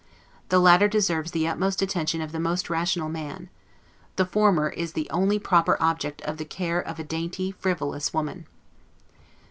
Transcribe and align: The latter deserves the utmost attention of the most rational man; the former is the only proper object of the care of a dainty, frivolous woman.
The 0.49 0.57
latter 0.57 0.87
deserves 0.87 1.29
the 1.29 1.47
utmost 1.47 1.79
attention 1.79 2.21
of 2.23 2.31
the 2.31 2.39
most 2.39 2.71
rational 2.71 3.07
man; 3.07 3.51
the 4.15 4.25
former 4.25 4.69
is 4.69 4.93
the 4.93 5.07
only 5.11 5.37
proper 5.37 5.77
object 5.79 6.23
of 6.23 6.37
the 6.37 6.43
care 6.45 6.79
of 6.81 6.97
a 6.97 7.03
dainty, 7.03 7.51
frivolous 7.51 8.11
woman. 8.11 8.47